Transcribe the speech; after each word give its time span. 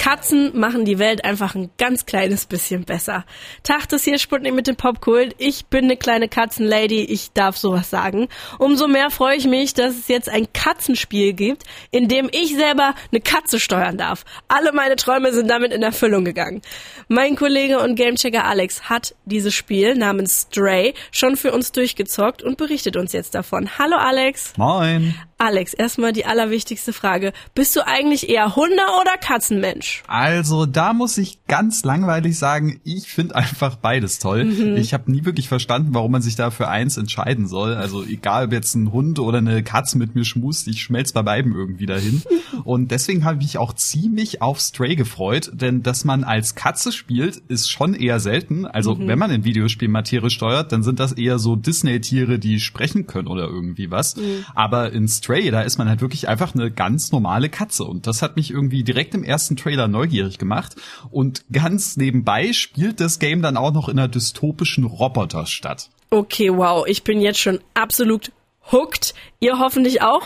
Katzen 0.00 0.58
machen 0.58 0.86
die 0.86 0.98
Welt 0.98 1.26
einfach 1.26 1.54
ein 1.54 1.68
ganz 1.76 2.06
kleines 2.06 2.46
bisschen 2.46 2.84
besser. 2.84 3.26
Das 3.62 4.02
hier 4.02 4.18
Sputnik 4.18 4.54
mit 4.54 4.66
dem 4.66 4.76
Popkult. 4.76 5.34
Ich 5.36 5.66
bin 5.66 5.84
eine 5.84 5.98
kleine 5.98 6.26
Katzenlady, 6.26 7.04
ich 7.04 7.34
darf 7.34 7.58
sowas 7.58 7.90
sagen. 7.90 8.28
Umso 8.58 8.88
mehr 8.88 9.10
freue 9.10 9.36
ich 9.36 9.46
mich, 9.46 9.74
dass 9.74 9.94
es 9.94 10.08
jetzt 10.08 10.30
ein 10.30 10.50
Katzenspiel 10.54 11.34
gibt, 11.34 11.64
in 11.90 12.08
dem 12.08 12.30
ich 12.32 12.56
selber 12.56 12.94
eine 13.12 13.20
Katze 13.20 13.60
steuern 13.60 13.98
darf. 13.98 14.24
Alle 14.48 14.72
meine 14.72 14.96
Träume 14.96 15.34
sind 15.34 15.50
damit 15.50 15.70
in 15.70 15.82
Erfüllung 15.82 16.24
gegangen. 16.24 16.62
Mein 17.08 17.36
Kollege 17.36 17.78
und 17.80 17.94
Gamechecker 17.94 18.46
Alex 18.46 18.88
hat 18.88 19.14
dieses 19.26 19.52
Spiel 19.52 19.96
namens 19.96 20.46
Stray 20.48 20.94
schon 21.10 21.36
für 21.36 21.52
uns 21.52 21.72
durchgezockt 21.72 22.42
und 22.42 22.56
berichtet 22.56 22.96
uns 22.96 23.12
jetzt 23.12 23.34
davon. 23.34 23.68
Hallo 23.78 23.96
Alex. 23.96 24.54
Moin. 24.56 25.14
Alex, 25.40 25.72
erstmal 25.72 26.12
die 26.12 26.26
allerwichtigste 26.26 26.92
Frage. 26.92 27.32
Bist 27.54 27.74
du 27.74 27.86
eigentlich 27.86 28.28
eher 28.28 28.56
Hunde- 28.56 28.82
oder 29.00 29.16
Katzenmensch? 29.18 30.02
Also 30.06 30.66
da 30.66 30.92
muss 30.92 31.16
ich 31.16 31.46
ganz 31.46 31.82
langweilig 31.82 32.36
sagen, 32.38 32.78
ich 32.84 33.06
finde 33.06 33.36
einfach 33.36 33.76
beides 33.76 34.18
toll. 34.18 34.44
Mhm. 34.44 34.76
Ich 34.76 34.92
habe 34.92 35.10
nie 35.10 35.24
wirklich 35.24 35.48
verstanden, 35.48 35.94
warum 35.94 36.12
man 36.12 36.20
sich 36.20 36.36
da 36.36 36.50
für 36.50 36.68
eins 36.68 36.98
entscheiden 36.98 37.48
soll. 37.48 37.72
Also 37.72 38.04
egal, 38.04 38.44
ob 38.44 38.52
jetzt 38.52 38.74
ein 38.74 38.92
Hund 38.92 39.18
oder 39.18 39.38
eine 39.38 39.62
Katze 39.62 39.96
mit 39.96 40.14
mir 40.14 40.26
schmust, 40.26 40.68
ich 40.68 40.82
schmelz 40.82 41.12
bei 41.12 41.22
beiden 41.22 41.54
irgendwie 41.54 41.86
dahin. 41.86 42.22
Und 42.64 42.90
deswegen 42.90 43.24
habe 43.24 43.42
ich 43.42 43.56
auch 43.56 43.72
ziemlich 43.72 44.42
auf 44.42 44.60
Stray 44.60 44.94
gefreut, 44.94 45.52
denn 45.54 45.82
dass 45.82 46.04
man 46.04 46.22
als 46.22 46.54
Katze 46.54 46.92
spielt, 46.92 47.38
ist 47.48 47.70
schon 47.70 47.94
eher 47.94 48.20
selten. 48.20 48.66
Also 48.66 48.94
mhm. 48.94 49.08
wenn 49.08 49.18
man 49.18 49.30
in 49.30 49.44
Videospielen 49.44 49.90
Materie 49.90 50.28
steuert, 50.28 50.70
dann 50.70 50.82
sind 50.82 51.00
das 51.00 51.12
eher 51.12 51.38
so 51.38 51.56
Disney-Tiere, 51.56 52.38
die 52.38 52.60
sprechen 52.60 53.06
können 53.06 53.26
oder 53.26 53.46
irgendwie 53.46 53.90
was. 53.90 54.16
Mhm. 54.16 54.44
Aber 54.54 54.92
in 54.92 55.08
Stray 55.08 55.29
Stray, 55.30 55.50
da 55.52 55.60
ist 55.62 55.78
man 55.78 55.88
halt 55.88 56.00
wirklich 56.00 56.28
einfach 56.28 56.56
eine 56.56 56.72
ganz 56.72 57.12
normale 57.12 57.48
Katze. 57.48 57.84
Und 57.84 58.08
das 58.08 58.20
hat 58.20 58.34
mich 58.34 58.50
irgendwie 58.50 58.82
direkt 58.82 59.14
im 59.14 59.22
ersten 59.22 59.54
Trailer 59.54 59.86
neugierig 59.86 60.38
gemacht. 60.38 60.74
Und 61.10 61.44
ganz 61.52 61.96
nebenbei 61.96 62.52
spielt 62.52 62.98
das 63.00 63.20
Game 63.20 63.40
dann 63.40 63.56
auch 63.56 63.72
noch 63.72 63.88
in 63.88 63.98
einer 63.98 64.08
dystopischen 64.08 64.82
Roboterstadt. 64.84 65.88
Okay, 66.10 66.50
wow. 66.52 66.84
Ich 66.84 67.04
bin 67.04 67.20
jetzt 67.20 67.38
schon 67.38 67.60
absolut 67.74 68.32
hooked. 68.72 69.14
Ihr 69.42 69.58
hoffentlich 69.58 70.02
auch. 70.02 70.20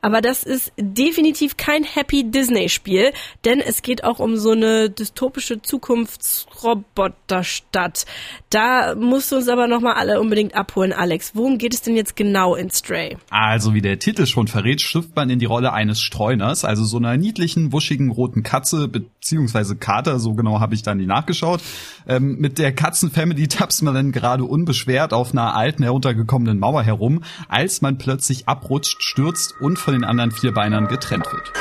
Aber 0.00 0.20
das 0.20 0.44
ist 0.44 0.72
definitiv 0.78 1.56
kein 1.56 1.82
Happy 1.82 2.30
Disney 2.30 2.68
Spiel, 2.68 3.10
denn 3.44 3.58
es 3.58 3.82
geht 3.82 4.04
auch 4.04 4.20
um 4.20 4.36
so 4.36 4.52
eine 4.52 4.88
dystopische 4.88 5.60
Zukunftsroboterstadt. 5.60 8.06
Da 8.48 8.94
musst 8.94 9.32
du 9.32 9.36
uns 9.36 9.48
aber 9.48 9.66
nochmal 9.66 9.94
alle 9.94 10.20
unbedingt 10.20 10.54
abholen, 10.54 10.92
Alex. 10.92 11.32
Worum 11.34 11.58
geht 11.58 11.74
es 11.74 11.82
denn 11.82 11.96
jetzt 11.96 12.14
genau 12.14 12.54
in 12.54 12.70
Stray? 12.70 13.16
Also, 13.28 13.74
wie 13.74 13.80
der 13.80 13.98
Titel 13.98 14.26
schon 14.26 14.46
verrät, 14.46 14.80
schlüpft 14.80 15.16
man 15.16 15.30
in 15.30 15.40
die 15.40 15.46
Rolle 15.46 15.72
eines 15.72 16.00
Streuners, 16.00 16.64
also 16.64 16.84
so 16.84 16.98
einer 16.98 17.16
niedlichen, 17.16 17.72
wuschigen 17.72 18.12
roten 18.12 18.44
Katze, 18.44 18.86
beziehungsweise 18.86 19.74
Kater, 19.74 20.20
so 20.20 20.34
genau 20.34 20.60
habe 20.60 20.76
ich 20.76 20.84
dann 20.84 20.98
die 20.98 21.06
nachgeschaut. 21.06 21.60
Ähm, 22.06 22.36
mit 22.38 22.58
der 22.58 22.72
Katzenfamily 22.72 23.48
tapst 23.48 23.82
man 23.82 23.94
dann 23.94 24.12
gerade 24.12 24.44
unbeschwert 24.44 25.12
auf 25.12 25.32
einer 25.32 25.56
alten, 25.56 25.82
heruntergekommenen 25.82 26.60
Mauer 26.60 26.84
herum, 26.84 27.24
als 27.48 27.82
man 27.82 27.98
plötzlich 27.98 28.46
abrutscht, 28.60 29.02
stürzt 29.02 29.54
und 29.60 29.78
von 29.78 29.94
den 29.94 30.04
anderen 30.04 30.30
Vierbeinern 30.30 30.86
getrennt 30.86 31.26
wird. 31.32 31.52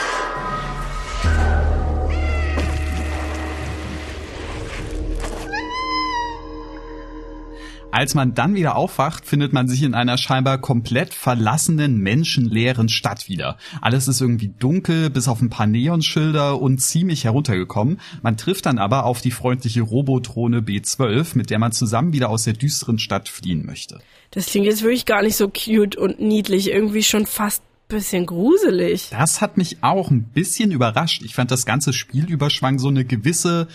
Als 7.91 8.13
man 8.13 8.35
dann 8.35 8.53
wieder 8.53 8.75
aufwacht, 8.75 9.25
findet 9.25 9.51
man 9.51 9.67
sich 9.67 9.81
in 9.81 9.95
einer 9.95 10.17
scheinbar 10.17 10.59
komplett 10.59 11.13
verlassenen, 11.13 11.97
menschenleeren 11.97 12.87
Stadt 12.87 13.27
wieder. 13.27 13.57
Alles 13.81 14.07
ist 14.07 14.21
irgendwie 14.21 14.53
dunkel, 14.59 15.09
bis 15.09 15.27
auf 15.27 15.41
ein 15.41 15.49
paar 15.49 15.65
Neonschilder 15.65 16.61
und 16.61 16.79
ziemlich 16.79 17.23
heruntergekommen. 17.23 17.99
Man 18.21 18.37
trifft 18.37 18.67
dann 18.67 18.77
aber 18.77 19.05
auf 19.05 19.21
die 19.21 19.31
freundliche 19.31 19.81
Robotrone 19.81 20.59
B12, 20.59 21.35
mit 21.35 21.49
der 21.49 21.57
man 21.57 21.71
zusammen 21.71 22.13
wieder 22.13 22.29
aus 22.29 22.43
der 22.43 22.53
düsteren 22.53 22.99
Stadt 22.99 23.27
fliehen 23.27 23.65
möchte. 23.65 23.99
Das 24.31 24.45
klingt 24.45 24.67
jetzt 24.67 24.83
wirklich 24.83 25.05
gar 25.05 25.23
nicht 25.23 25.35
so 25.35 25.49
cute 25.49 25.95
und 25.95 26.19
niedlich, 26.19 26.69
irgendwie 26.69 27.03
schon 27.03 27.25
fast 27.25 27.63
bisschen 27.89 28.27
gruselig. 28.27 29.09
Das 29.09 29.41
hat 29.41 29.57
mich 29.57 29.77
auch 29.81 30.11
ein 30.11 30.23
bisschen 30.23 30.71
überrascht. 30.71 31.23
Ich 31.23 31.33
fand 31.33 31.49
das 31.49 31.65
ganze 31.65 31.91
Spiel 31.91 32.29
überschwang 32.29 32.77
so 32.77 32.87
eine 32.87 33.03
gewisse 33.03 33.67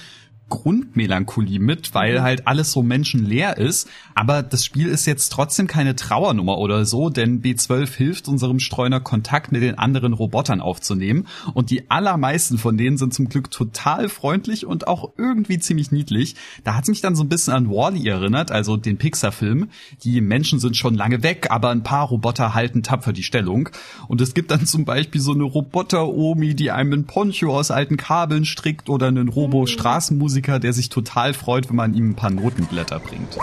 Grundmelancholie 0.50 1.58
mit, 1.58 1.94
weil 1.94 2.20
mhm. 2.20 2.22
halt 2.22 2.46
alles 2.46 2.70
so 2.70 2.82
menschenleer 2.82 3.56
ist. 3.56 3.88
Aber 4.14 4.42
das 4.42 4.64
Spiel 4.64 4.88
ist 4.88 5.06
jetzt 5.06 5.30
trotzdem 5.30 5.66
keine 5.66 5.96
Trauernummer 5.96 6.58
oder 6.58 6.84
so, 6.84 7.10
denn 7.10 7.42
B12 7.42 7.96
hilft 7.96 8.28
unserem 8.28 8.60
Streuner 8.60 9.00
Kontakt 9.00 9.52
mit 9.52 9.62
den 9.62 9.78
anderen 9.78 10.12
Robotern 10.12 10.60
aufzunehmen. 10.60 11.26
Und 11.54 11.70
die 11.70 11.90
allermeisten 11.90 12.58
von 12.58 12.76
denen 12.76 12.98
sind 12.98 13.14
zum 13.14 13.28
Glück 13.28 13.50
total 13.50 14.08
freundlich 14.08 14.66
und 14.66 14.86
auch 14.86 15.12
irgendwie 15.16 15.58
ziemlich 15.58 15.90
niedlich. 15.90 16.36
Da 16.62 16.76
hat 16.76 16.86
mich 16.88 17.00
dann 17.00 17.16
so 17.16 17.24
ein 17.24 17.28
bisschen 17.28 17.54
an 17.54 17.70
Wally 17.70 18.06
erinnert, 18.06 18.52
also 18.52 18.76
den 18.76 18.98
Pixar-Film. 18.98 19.70
Die 20.04 20.20
Menschen 20.20 20.60
sind 20.60 20.76
schon 20.76 20.94
lange 20.94 21.22
weg, 21.22 21.48
aber 21.50 21.70
ein 21.70 21.82
paar 21.82 22.06
Roboter 22.08 22.54
halten 22.54 22.82
tapfer 22.82 23.12
die 23.12 23.22
Stellung. 23.22 23.70
Und 24.08 24.20
es 24.20 24.34
gibt 24.34 24.50
dann 24.50 24.66
zum 24.66 24.84
Beispiel 24.84 25.20
so 25.20 25.32
eine 25.32 25.44
Roboter-Omi, 25.44 26.54
die 26.54 26.70
einem 26.70 26.92
ein 26.92 27.04
Poncho 27.06 27.56
aus 27.58 27.70
alten 27.70 27.96
Kabeln 27.96 28.44
strickt 28.44 28.88
oder 28.88 29.08
einen 29.08 29.28
Robo-Straßenmusiker 29.28 30.33
Musiker, 30.34 30.58
der 30.58 30.72
sich 30.72 30.88
total 30.88 31.32
freut, 31.32 31.68
wenn 31.68 31.76
man 31.76 31.94
ihm 31.94 32.10
ein 32.10 32.14
paar 32.16 32.30
Notenblätter 32.30 32.98
bringt. 32.98 33.38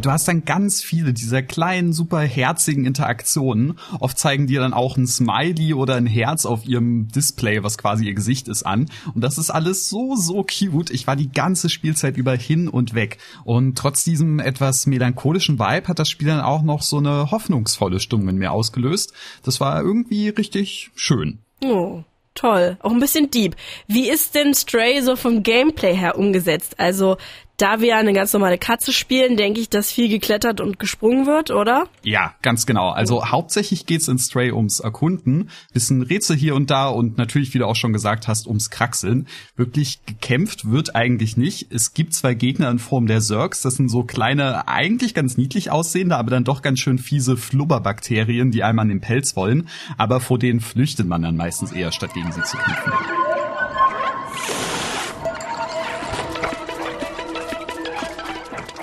Und 0.00 0.06
du 0.06 0.12
hast 0.12 0.28
dann 0.28 0.46
ganz 0.46 0.82
viele 0.82 1.12
dieser 1.12 1.42
kleinen, 1.42 1.92
super 1.92 2.20
herzigen 2.20 2.86
Interaktionen. 2.86 3.78
Oft 3.98 4.18
zeigen 4.18 4.46
dir 4.46 4.60
dann 4.60 4.72
auch 4.72 4.96
ein 4.96 5.06
Smiley 5.06 5.74
oder 5.74 5.96
ein 5.96 6.06
Herz 6.06 6.46
auf 6.46 6.64
ihrem 6.64 7.08
Display, 7.08 7.62
was 7.62 7.76
quasi 7.76 8.06
ihr 8.06 8.14
Gesicht 8.14 8.48
ist, 8.48 8.62
an. 8.62 8.86
Und 9.14 9.20
das 9.20 9.36
ist 9.36 9.50
alles 9.50 9.90
so, 9.90 10.16
so 10.16 10.42
cute. 10.42 10.88
Ich 10.88 11.06
war 11.06 11.16
die 11.16 11.30
ganze 11.30 11.68
Spielzeit 11.68 12.16
über 12.16 12.34
hin 12.34 12.66
und 12.66 12.94
weg. 12.94 13.18
Und 13.44 13.76
trotz 13.76 14.02
diesem 14.02 14.38
etwas 14.38 14.86
melancholischen 14.86 15.58
Vibe 15.58 15.88
hat 15.88 15.98
das 15.98 16.08
Spiel 16.08 16.28
dann 16.28 16.40
auch 16.40 16.62
noch 16.62 16.80
so 16.80 16.96
eine 16.96 17.30
hoffnungsvolle 17.30 18.00
Stimmung 18.00 18.30
in 18.30 18.36
mir 18.36 18.52
ausgelöst. 18.52 19.12
Das 19.42 19.60
war 19.60 19.82
irgendwie 19.82 20.30
richtig 20.30 20.92
schön. 20.94 21.40
Oh. 21.62 22.04
Toll, 22.36 22.78
auch 22.80 22.92
ein 22.92 23.00
bisschen 23.00 23.30
deep. 23.30 23.56
Wie 23.88 24.08
ist 24.08 24.36
denn 24.36 24.54
Stray 24.54 25.02
so 25.02 25.16
vom 25.16 25.42
Gameplay 25.42 25.94
her 25.94 26.16
umgesetzt? 26.16 26.78
Also 26.78 27.16
da 27.60 27.80
wir 27.80 27.96
eine 27.96 28.12
ganz 28.12 28.32
normale 28.32 28.58
Katze 28.58 28.92
spielen, 28.92 29.36
denke 29.36 29.60
ich, 29.60 29.68
dass 29.68 29.92
viel 29.92 30.08
geklettert 30.08 30.60
und 30.60 30.78
gesprungen 30.78 31.26
wird, 31.26 31.50
oder? 31.50 31.88
Ja, 32.02 32.34
ganz 32.42 32.66
genau. 32.66 32.90
Also 32.90 33.26
hauptsächlich 33.26 33.86
geht's 33.86 34.08
in 34.08 34.18
Stray 34.18 34.52
ums 34.52 34.80
Erkunden, 34.80 35.50
bisschen 35.72 36.02
Rätsel 36.02 36.36
hier 36.36 36.54
und 36.54 36.70
da 36.70 36.88
und 36.88 37.18
natürlich, 37.18 37.52
wie 37.52 37.58
du 37.58 37.66
auch 37.66 37.76
schon 37.76 37.92
gesagt 37.92 38.28
hast, 38.28 38.46
ums 38.46 38.70
Kraxeln. 38.70 39.26
Wirklich 39.56 40.04
gekämpft 40.06 40.70
wird 40.70 40.94
eigentlich 40.96 41.36
nicht. 41.36 41.72
Es 41.72 41.92
gibt 41.92 42.14
zwei 42.14 42.34
Gegner 42.34 42.70
in 42.70 42.78
Form 42.78 43.06
der 43.06 43.20
Zergs. 43.20 43.62
Das 43.62 43.76
sind 43.76 43.90
so 43.90 44.04
kleine, 44.04 44.66
eigentlich 44.68 45.14
ganz 45.14 45.36
niedlich 45.36 45.70
aussehende, 45.70 46.16
aber 46.16 46.30
dann 46.30 46.44
doch 46.44 46.62
ganz 46.62 46.80
schön 46.80 46.98
fiese 46.98 47.36
Flubberbakterien, 47.36 48.50
die 48.50 48.62
einem 48.62 48.78
an 48.78 48.88
den 48.88 49.00
Pelz 49.00 49.36
wollen. 49.36 49.68
Aber 49.98 50.20
vor 50.20 50.38
denen 50.38 50.60
flüchtet 50.60 51.06
man 51.06 51.22
dann 51.22 51.36
meistens 51.36 51.72
eher, 51.72 51.92
statt 51.92 52.14
gegen 52.14 52.32
sie 52.32 52.42
zu 52.42 52.56
kämpfen. 52.56 52.92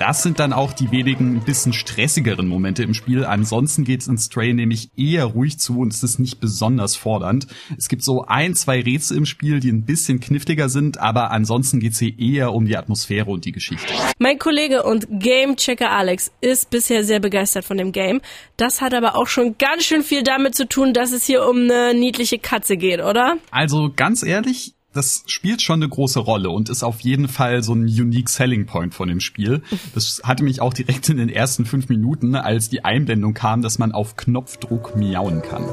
Das 0.08 0.24
sind 0.24 0.40
dann 0.40 0.54
auch 0.54 0.72
die 0.72 0.90
wenigen 0.92 1.42
bisschen 1.42 1.74
stressigeren 1.74 2.48
Momente 2.48 2.82
im 2.82 2.94
Spiel. 2.94 3.26
Ansonsten 3.26 3.84
geht's 3.84 4.08
in 4.08 4.18
Stray 4.18 4.54
nämlich 4.54 4.90
eher 4.96 5.26
ruhig 5.26 5.60
zu 5.60 5.80
und 5.80 5.94
es 5.94 6.02
ist 6.02 6.18
nicht 6.18 6.40
besonders 6.40 6.96
fordernd. 6.96 7.48
Es 7.78 7.90
gibt 7.90 8.06
so 8.06 8.24
ein, 8.26 8.56
zwei 8.56 8.80
Rätsel 8.80 9.18
im 9.18 9.26
Spiel, 9.26 9.60
die 9.60 9.70
ein 9.70 9.84
bisschen 9.84 10.22
kniffliger 10.22 10.70
sind, 10.70 10.98
aber 10.98 11.32
ansonsten 11.32 11.82
geht's 11.82 12.00
hier 12.00 12.18
eher 12.18 12.54
um 12.54 12.66
die 12.66 12.78
Atmosphäre 12.78 13.30
und 13.30 13.44
die 13.44 13.52
Geschichte. 13.52 13.94
Mein 14.18 14.40
Kollege 14.40 14.84
und 14.84 15.08
Gamechecker 15.10 15.92
Alex 15.92 16.32
ist 16.40 16.70
bisher 16.70 17.04
sehr 17.04 17.20
begeistert 17.20 17.66
von 17.66 17.76
dem 17.76 17.92
Game. 17.92 18.22
Das 18.56 18.80
hat 18.80 18.94
aber 18.94 19.18
auch 19.18 19.28
schon 19.28 19.58
ganz 19.58 19.84
schön 19.84 20.04
viel 20.04 20.24
damit 20.24 20.56
zu 20.56 20.70
tun, 20.70 20.94
dass 20.94 21.12
es 21.12 21.26
hier 21.26 21.46
um 21.46 21.64
eine 21.64 21.94
niedliche 21.94 22.40
Katze 22.40 22.78
geht, 22.78 23.02
oder? 23.02 23.36
Also 23.52 23.92
ganz 23.94 24.24
ehrlich, 24.24 24.77
das 24.98 25.24
spielt 25.28 25.62
schon 25.62 25.82
eine 25.82 25.90
große 25.90 26.20
Rolle 26.20 26.50
und 26.50 26.70
ist 26.70 26.84
auf 26.84 27.00
jeden 27.02 27.28
Fall 27.28 27.64
so 27.64 27.74
ein 27.74 27.84
unique 27.84 28.30
selling 28.30 28.66
point 28.66 28.94
von 28.94 29.08
dem 29.08 29.20
Spiel. 29.20 29.62
Das 29.94 30.22
hatte 30.24 30.44
mich 30.44 30.60
auch 30.60 30.74
direkt 30.74 31.08
in 31.10 31.18
den 31.18 31.30
ersten 31.30 31.66
fünf 31.66 31.88
Minuten, 31.88 32.36
als 32.36 32.70
die 32.70 32.84
Einblendung 32.84 33.34
kam, 33.34 33.62
dass 33.62 33.78
man 33.78 33.92
auf 33.92 34.16
Knopfdruck 34.16 34.96
miauen 34.96 35.42
kann. 35.42 35.66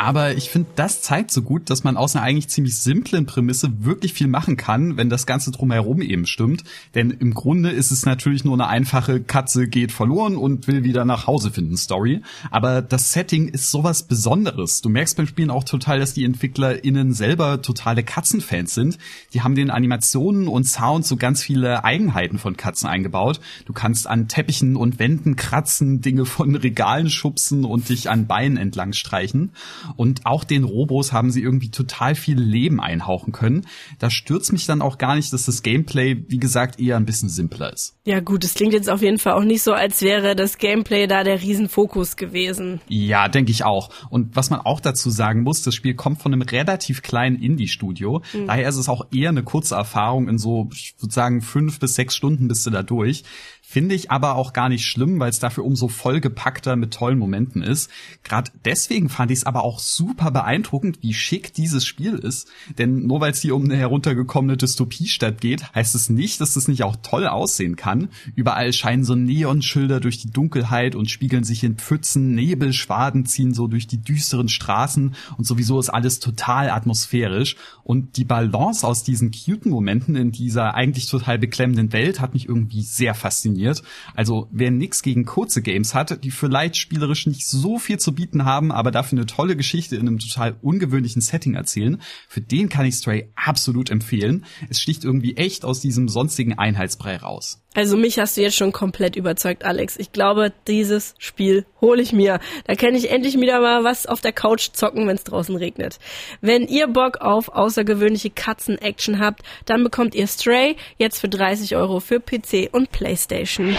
Aber 0.00 0.34
ich 0.34 0.48
finde, 0.48 0.70
das 0.76 1.02
zeigt 1.02 1.30
so 1.30 1.42
gut, 1.42 1.68
dass 1.68 1.84
man 1.84 1.98
aus 1.98 2.16
einer 2.16 2.24
eigentlich 2.24 2.48
ziemlich 2.48 2.78
simplen 2.78 3.26
Prämisse 3.26 3.84
wirklich 3.84 4.14
viel 4.14 4.28
machen 4.28 4.56
kann, 4.56 4.96
wenn 4.96 5.10
das 5.10 5.26
Ganze 5.26 5.50
drumherum 5.50 6.00
eben 6.00 6.24
stimmt. 6.24 6.64
Denn 6.94 7.10
im 7.10 7.34
Grunde 7.34 7.68
ist 7.68 7.90
es 7.90 8.06
natürlich 8.06 8.42
nur 8.42 8.54
eine 8.54 8.66
einfache 8.66 9.20
Katze 9.20 9.68
geht 9.68 9.92
verloren 9.92 10.38
und 10.38 10.66
will 10.68 10.84
wieder 10.84 11.04
nach 11.04 11.26
Hause 11.26 11.50
finden 11.50 11.76
Story. 11.76 12.22
Aber 12.50 12.80
das 12.80 13.12
Setting 13.12 13.48
ist 13.48 13.70
sowas 13.70 14.04
Besonderes. 14.04 14.80
Du 14.80 14.88
merkst 14.88 15.18
beim 15.18 15.26
Spielen 15.26 15.50
auch 15.50 15.64
total, 15.64 15.98
dass 15.98 16.14
die 16.14 16.24
EntwicklerInnen 16.24 17.12
selber 17.12 17.60
totale 17.60 18.02
Katzenfans 18.02 18.72
sind. 18.72 18.96
Die 19.34 19.42
haben 19.42 19.54
den 19.54 19.68
Animationen 19.68 20.48
und 20.48 20.64
Sounds 20.64 21.10
so 21.10 21.16
ganz 21.18 21.42
viele 21.42 21.84
Eigenheiten 21.84 22.38
von 22.38 22.56
Katzen 22.56 22.88
eingebaut. 22.88 23.38
Du 23.66 23.74
kannst 23.74 24.06
an 24.06 24.28
Teppichen 24.28 24.76
und 24.76 24.98
Wänden 24.98 25.36
kratzen, 25.36 26.00
Dinge 26.00 26.24
von 26.24 26.56
Regalen 26.56 27.10
schubsen 27.10 27.66
und 27.66 27.90
dich 27.90 28.08
an 28.08 28.26
Beinen 28.26 28.56
entlang 28.56 28.94
streichen. 28.94 29.50
Und 29.96 30.26
auch 30.26 30.44
den 30.44 30.64
Robos 30.64 31.12
haben 31.12 31.30
sie 31.30 31.42
irgendwie 31.42 31.70
total 31.70 32.14
viel 32.14 32.38
Leben 32.38 32.80
einhauchen 32.80 33.32
können. 33.32 33.66
Da 33.98 34.10
stürzt 34.10 34.52
mich 34.52 34.66
dann 34.66 34.82
auch 34.82 34.98
gar 34.98 35.16
nicht, 35.16 35.32
dass 35.32 35.46
das 35.46 35.62
Gameplay, 35.62 36.24
wie 36.28 36.38
gesagt, 36.38 36.80
eher 36.80 36.96
ein 36.96 37.06
bisschen 37.06 37.28
simpler 37.28 37.72
ist. 37.72 37.96
Ja 38.04 38.20
gut, 38.20 38.44
es 38.44 38.54
klingt 38.54 38.72
jetzt 38.72 38.90
auf 38.90 39.02
jeden 39.02 39.18
Fall 39.18 39.34
auch 39.34 39.44
nicht 39.44 39.62
so, 39.62 39.72
als 39.72 40.02
wäre 40.02 40.34
das 40.34 40.58
Gameplay 40.58 41.06
da 41.06 41.24
der 41.24 41.40
Riesenfokus 41.40 42.16
gewesen. 42.16 42.80
Ja, 42.88 43.28
denke 43.28 43.50
ich 43.50 43.64
auch. 43.64 43.90
Und 44.10 44.36
was 44.36 44.50
man 44.50 44.60
auch 44.60 44.80
dazu 44.80 45.10
sagen 45.10 45.42
muss, 45.42 45.62
das 45.62 45.74
Spiel 45.74 45.94
kommt 45.94 46.22
von 46.22 46.32
einem 46.32 46.42
relativ 46.42 47.02
kleinen 47.02 47.40
Indie-Studio. 47.40 48.22
Mhm. 48.32 48.46
Daher 48.46 48.68
ist 48.68 48.76
es 48.76 48.88
auch 48.88 49.06
eher 49.12 49.30
eine 49.30 49.42
kurze 49.42 49.74
Erfahrung 49.74 50.28
in 50.28 50.38
so, 50.38 50.68
ich 50.72 50.94
würde 50.98 51.14
sagen, 51.14 51.40
fünf 51.40 51.78
bis 51.78 51.94
sechs 51.94 52.14
Stunden 52.14 52.48
bist 52.48 52.66
du 52.66 52.70
da 52.70 52.82
durch. 52.82 53.24
Finde 53.62 53.94
ich 53.94 54.10
aber 54.10 54.34
auch 54.34 54.52
gar 54.52 54.68
nicht 54.68 54.84
schlimm, 54.84 55.20
weil 55.20 55.30
es 55.30 55.38
dafür 55.38 55.64
umso 55.64 55.86
vollgepackter 55.86 56.74
mit 56.74 56.92
tollen 56.92 57.18
Momenten 57.18 57.62
ist. 57.62 57.88
Gerade 58.24 58.50
deswegen 58.64 59.08
fand 59.08 59.30
ich 59.30 59.38
es 59.38 59.46
aber 59.46 59.62
auch 59.62 59.78
super 59.80 60.30
beeindruckend, 60.30 60.98
wie 61.02 61.14
schick 61.14 61.52
dieses 61.54 61.84
Spiel 61.84 62.14
ist. 62.14 62.48
Denn 62.78 63.06
nur 63.06 63.20
weil 63.20 63.32
es 63.32 63.40
hier 63.40 63.56
um 63.56 63.64
eine 63.64 63.76
heruntergekommene 63.76 64.56
Dystopiestadt 64.56 65.40
geht, 65.40 65.74
heißt 65.74 65.94
es 65.94 66.10
nicht, 66.10 66.40
dass 66.40 66.56
es 66.56 66.68
nicht 66.68 66.84
auch 66.84 66.96
toll 67.02 67.26
aussehen 67.26 67.76
kann. 67.76 68.08
Überall 68.34 68.72
scheinen 68.72 69.04
so 69.04 69.14
Neonschilder 69.14 70.00
durch 70.00 70.18
die 70.18 70.30
Dunkelheit 70.30 70.94
und 70.94 71.10
spiegeln 71.10 71.44
sich 71.44 71.64
in 71.64 71.76
Pfützen, 71.76 72.34
Nebelschwaden 72.34 73.26
ziehen 73.26 73.54
so 73.54 73.66
durch 73.66 73.86
die 73.86 74.02
düsteren 74.02 74.48
Straßen 74.48 75.14
und 75.36 75.46
sowieso 75.46 75.80
ist 75.80 75.90
alles 75.90 76.20
total 76.20 76.70
atmosphärisch. 76.70 77.56
Und 77.82 78.16
die 78.16 78.24
Balance 78.24 78.86
aus 78.86 79.02
diesen 79.02 79.32
cuten 79.32 79.70
Momenten 79.70 80.14
in 80.14 80.30
dieser 80.30 80.74
eigentlich 80.74 81.06
total 81.06 81.38
beklemmenden 81.38 81.92
Welt 81.92 82.20
hat 82.20 82.34
mich 82.34 82.48
irgendwie 82.48 82.82
sehr 82.82 83.14
fasziniert. 83.14 83.82
Also 84.14 84.48
wer 84.52 84.70
nix 84.70 85.02
gegen 85.02 85.24
kurze 85.24 85.62
Games 85.62 85.94
hat, 85.94 86.22
die 86.22 86.30
vielleicht 86.30 86.76
spielerisch 86.76 87.26
nicht 87.26 87.46
so 87.46 87.78
viel 87.78 87.98
zu 87.98 88.14
bieten 88.14 88.44
haben, 88.44 88.72
aber 88.72 88.90
dafür 88.90 89.18
eine 89.18 89.26
tolle 89.26 89.56
Geschichte 89.70 89.94
in 89.94 90.08
einem 90.08 90.18
total 90.18 90.56
ungewöhnlichen 90.62 91.22
Setting 91.22 91.54
erzählen, 91.54 92.02
für 92.28 92.40
den 92.40 92.68
kann 92.68 92.86
ich 92.86 92.96
Stray 92.96 93.30
absolut 93.36 93.88
empfehlen. 93.88 94.44
Es 94.68 94.80
sticht 94.80 95.04
irgendwie 95.04 95.36
echt 95.36 95.64
aus 95.64 95.78
diesem 95.78 96.08
sonstigen 96.08 96.58
Einheitsbrei 96.58 97.16
raus. 97.16 97.62
Also 97.72 97.96
mich 97.96 98.18
hast 98.18 98.36
du 98.36 98.40
jetzt 98.40 98.56
schon 98.56 98.72
komplett 98.72 99.14
überzeugt, 99.14 99.64
Alex. 99.64 99.96
Ich 99.96 100.10
glaube, 100.10 100.52
dieses 100.66 101.14
Spiel 101.18 101.66
hole 101.80 102.02
ich 102.02 102.12
mir. 102.12 102.40
Da 102.66 102.74
kann 102.74 102.96
ich 102.96 103.12
endlich 103.12 103.38
wieder 103.38 103.60
mal 103.60 103.84
was 103.84 104.06
auf 104.06 104.20
der 104.20 104.32
Couch 104.32 104.70
zocken, 104.72 105.06
wenn 105.06 105.14
es 105.14 105.22
draußen 105.22 105.54
regnet. 105.54 106.00
Wenn 106.40 106.66
ihr 106.66 106.88
Bock 106.88 107.18
auf 107.20 107.48
außergewöhnliche 107.48 108.30
Katzen-Action 108.30 109.20
habt, 109.20 109.42
dann 109.66 109.84
bekommt 109.84 110.16
ihr 110.16 110.26
Stray 110.26 110.74
jetzt 110.98 111.20
für 111.20 111.28
30 111.28 111.76
Euro 111.76 112.00
für 112.00 112.18
PC 112.18 112.70
und 112.72 112.90
Playstation. 112.90 113.76